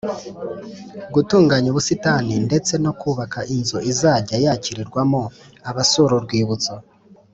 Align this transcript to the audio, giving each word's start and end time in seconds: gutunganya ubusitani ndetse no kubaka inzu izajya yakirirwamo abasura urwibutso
gutunganya 1.13 1.67
ubusitani 1.69 2.33
ndetse 2.47 2.73
no 2.83 2.91
kubaka 2.99 3.39
inzu 3.55 3.77
izajya 3.91 4.35
yakirirwamo 4.45 5.21
abasura 5.69 6.13
urwibutso 6.19 6.73